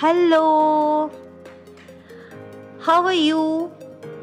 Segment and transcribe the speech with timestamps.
[0.00, 1.10] Hello.
[2.78, 3.72] How are you,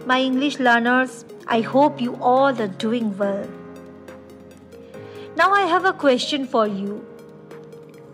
[0.06, 1.26] my English learners?
[1.48, 3.46] I hope you all are doing well.
[5.36, 7.06] Now, I have a question for you.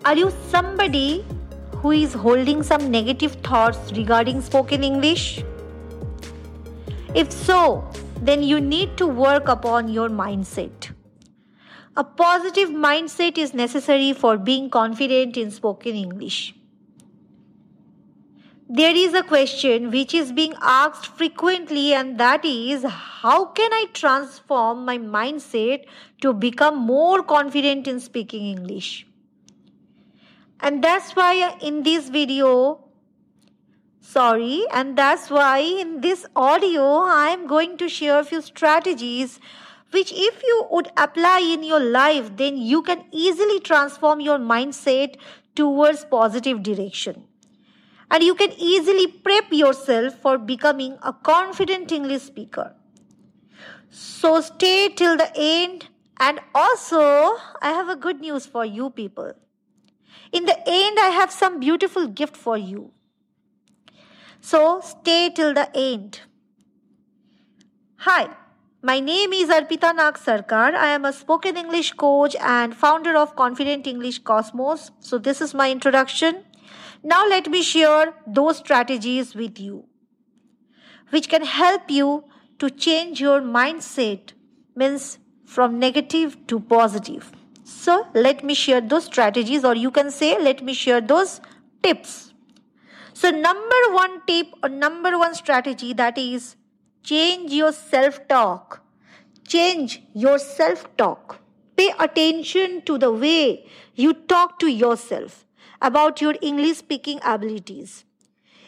[0.06, 1.24] Are you somebody
[1.76, 5.44] who is holding some negative thoughts regarding spoken English?
[7.14, 7.88] If so,
[8.22, 10.90] then you need to work upon your mindset.
[11.96, 16.56] A positive mindset is necessary for being confident in spoken English
[18.74, 23.88] there is a question which is being asked frequently, and that is how can I
[23.94, 25.84] transform my mindset
[26.22, 29.06] to become more confident in speaking English?
[30.62, 32.86] And that's why in this video,
[34.00, 39.42] sorry, and that's why in this audio, I am going to share a few strategies
[39.90, 45.18] which, if you would apply in your life, then you can easily transform your mindset
[45.56, 47.26] towards positive direction
[48.12, 52.74] and you can easily prep yourself for becoming a confident English speaker.
[53.90, 55.88] So stay till the end
[56.20, 57.02] and also
[57.62, 59.32] I have a good news for you people.
[60.32, 62.92] In the end I have some beautiful gift for you.
[64.42, 66.22] So stay till the end.
[67.98, 68.30] Hi,
[68.82, 70.74] my name is Arpita Nag Sarkar.
[70.74, 74.92] I am a spoken English coach and founder of Confident English Cosmos.
[75.00, 76.44] So this is my introduction.
[77.04, 79.86] Now, let me share those strategies with you,
[81.10, 82.26] which can help you
[82.60, 84.34] to change your mindset,
[84.76, 87.32] means from negative to positive.
[87.64, 91.42] So, let me share those strategies, or you can say, let me share those
[91.82, 92.34] tips.
[93.14, 96.56] So, number one tip or number one strategy that is
[97.04, 98.84] change your self talk.
[99.48, 101.40] Change your self talk.
[101.76, 105.46] Pay attention to the way you talk to yourself
[105.82, 108.06] about your English speaking abilities.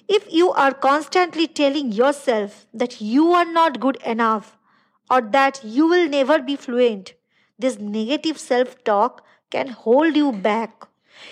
[0.08, 4.58] If you are constantly telling yourself that you are not good enough
[5.10, 7.14] or that you will never be fluent,
[7.58, 10.88] this negative self talk can hold you back.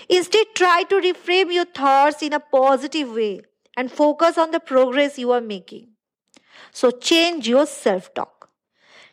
[0.08, 3.42] Instead, try to reframe your thoughts in a positive way
[3.76, 5.88] and focus on the progress you are making.
[6.72, 8.50] So, change your self talk.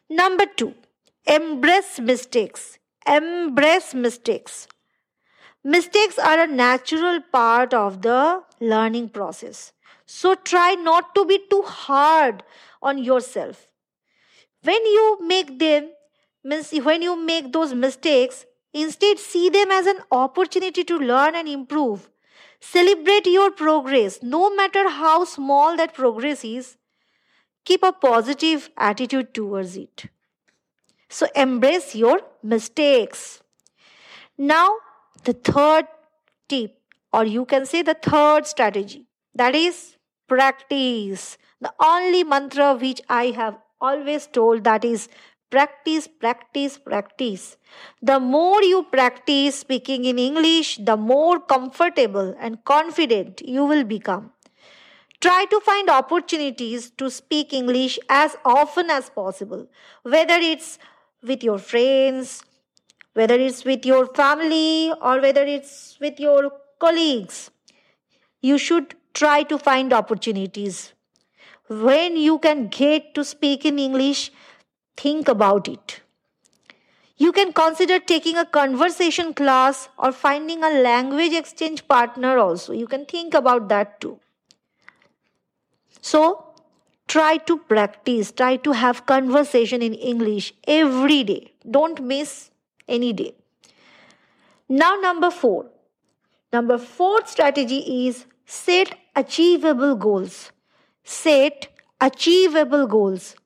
[0.09, 0.75] Number two,
[1.26, 2.78] embrace mistakes.
[3.06, 4.69] Embrace mistakes.
[5.64, 9.72] Mistakes are a natural part of the learning process.
[10.06, 12.42] So try not to be too hard
[12.82, 13.68] on yourself.
[14.62, 15.91] When you make them,
[16.42, 22.08] when you make those mistakes, instead see them as an opportunity to learn and improve.
[22.60, 26.76] Celebrate your progress, no matter how small that progress is.
[27.64, 30.06] Keep a positive attitude towards it.
[31.08, 33.42] So embrace your mistakes.
[34.36, 34.76] Now,
[35.24, 35.86] the third
[36.48, 36.76] tip,
[37.12, 39.96] or you can say the third strategy, that is
[40.28, 41.38] practice.
[41.60, 45.08] The only mantra which I have always told that is
[45.50, 47.56] practice, practice, practice.
[48.02, 54.32] The more you practice speaking in English, the more comfortable and confident you will become.
[55.20, 59.68] Try to find opportunities to speak English as often as possible,
[60.02, 60.78] whether it's
[61.22, 62.42] with your friends,
[63.18, 67.50] whether it's with your family or whether it's with your colleagues.
[68.40, 70.92] You should try to find opportunities.
[71.68, 74.30] When you can get to speak in English,
[74.96, 76.00] think about it.
[77.16, 82.72] You can consider taking a conversation class or finding a language exchange partner also.
[82.72, 84.20] You can think about that too.
[86.00, 86.54] So,
[87.08, 91.52] try to practice, try to have conversation in English every day.
[91.68, 92.50] Don't miss
[92.88, 93.34] any day.
[94.69, 95.66] Now, number four.
[96.53, 100.53] Number four strategy is set achievable goals.
[101.04, 101.69] Set
[102.00, 103.37] achievable goals.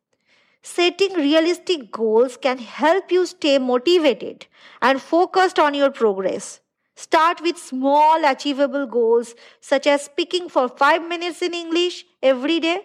[0.63, 4.47] Setting realistic goals can help you stay motivated
[4.81, 6.61] and focused on your progress.
[6.95, 12.83] Start with small achievable goals such as speaking for 5 minutes in English every day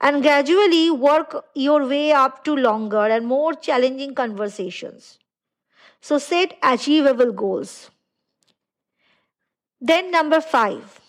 [0.00, 5.18] and gradually work your way up to longer and more challenging conversations.
[6.08, 7.90] So set achievable goals.
[9.78, 11.00] Then, number five,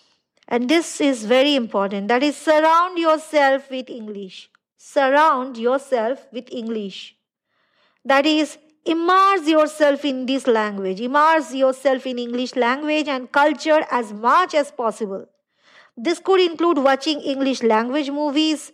[0.46, 4.50] and this is very important that is, surround yourself with English.
[4.76, 7.16] Surround yourself with English.
[8.04, 14.12] That is, immerse yourself in this language, immerse yourself in English language and culture as
[14.12, 15.24] much as possible.
[15.96, 18.70] This could include watching English language movies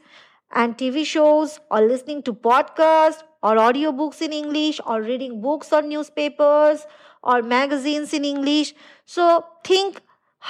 [0.50, 5.82] and TV shows or listening to podcasts or audiobooks in English or reading books or
[5.82, 6.84] newspapers
[7.22, 8.74] or magazines in English.
[9.04, 10.00] So think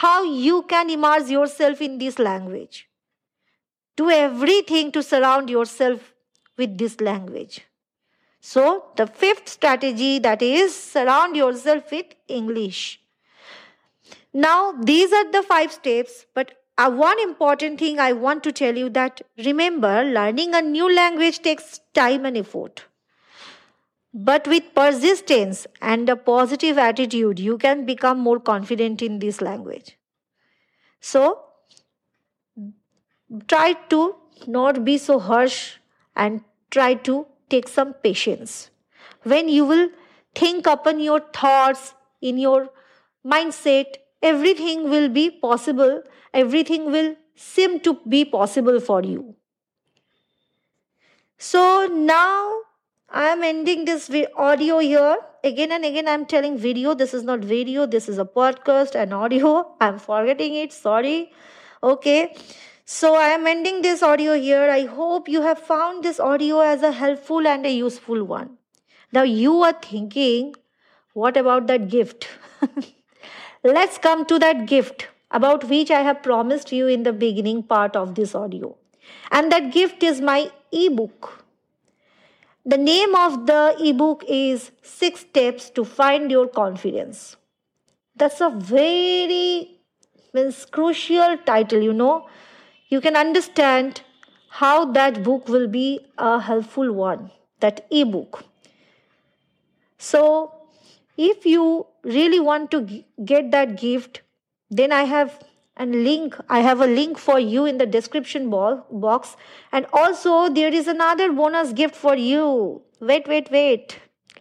[0.02, 2.88] how you can immerse yourself in this language.
[3.96, 6.12] Do everything to surround yourself
[6.56, 7.62] with this language.
[8.40, 8.64] So,
[8.96, 13.00] the fifth strategy that is surround yourself with English.
[14.32, 18.76] Now, these are the five steps, but uh, one important thing I want to tell
[18.76, 22.84] you that remember, learning a new language takes time and effort.
[24.12, 29.98] But with persistence and a positive attitude, you can become more confident in this language.
[31.00, 31.44] So,
[33.46, 35.74] try to not be so harsh
[36.14, 38.70] and try to take some patience.
[39.22, 39.90] When you will
[40.34, 42.70] think upon your thoughts, in your
[43.24, 46.02] mindset, everything will be possible,
[46.32, 49.34] everything will seem to be possible for you.
[51.38, 52.60] So now
[53.08, 55.18] I am ending this audio here.
[55.44, 56.94] Again and again, I'm telling video.
[56.94, 57.86] This is not video.
[57.86, 59.74] This is a podcast and audio.
[59.80, 60.72] I'm forgetting it.
[60.72, 61.30] Sorry.
[61.82, 62.34] Okay.
[62.84, 64.70] So I am ending this audio here.
[64.70, 68.58] I hope you have found this audio as a helpful and a useful one.
[69.12, 70.54] Now you are thinking,
[71.12, 72.28] what about that gift?
[73.66, 77.96] Let's come to that gift about which I have promised you in the beginning part
[77.96, 78.76] of this audio.
[79.32, 81.44] And that gift is my ebook.
[82.64, 87.36] The name of the ebook is Six Steps to Find Your Confidence.
[88.14, 89.80] That's a very
[90.32, 92.28] means crucial title, you know.
[92.88, 94.02] You can understand
[94.48, 98.44] how that book will be a helpful one, that ebook.
[99.98, 100.52] So,
[101.16, 104.22] if you really want to get that gift,
[104.70, 105.38] then I have
[105.78, 109.36] and link i have a link for you in the description box.
[109.72, 112.82] And also there is another bonus gift for you.
[113.00, 113.98] Wait wait wait.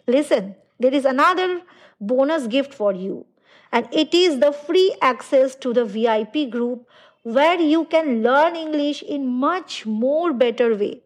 [0.08, 1.62] Listen there is another
[2.00, 3.26] bonus gift for you.
[3.72, 6.88] And it is the free access to the vip group
[7.24, 11.02] where you can learn english in much more better way.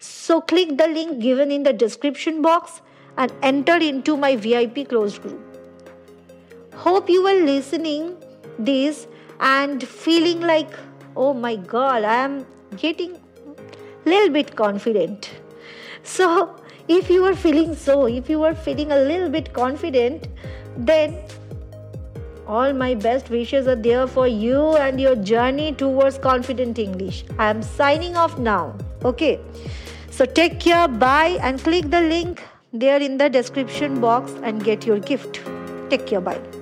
[0.00, 2.80] So click the link given in the description box
[3.16, 5.49] and enter into my vip closed group
[6.84, 8.16] hope you were listening
[8.58, 9.06] this
[9.40, 10.78] and feeling like
[11.16, 12.44] oh my god i am
[12.76, 13.18] getting
[14.04, 15.30] little bit confident.
[16.02, 16.56] So
[16.88, 20.28] if you are feeling so if you are feeling a little bit confident
[20.76, 21.18] then
[22.46, 27.24] all my best wishes are there for you and your journey towards confident english.
[27.38, 28.76] I am signing off now.
[29.04, 29.38] Okay.
[30.10, 30.88] So take care.
[30.88, 31.38] Bye.
[31.40, 32.42] And click the link
[32.72, 35.40] there in the description box and get your gift.
[35.90, 36.20] Take care.
[36.20, 36.59] Bye